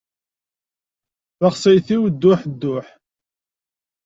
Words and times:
Taxsayt-iw 1.39 2.03
duḥ 2.21 2.41
duḥ. 2.61 2.87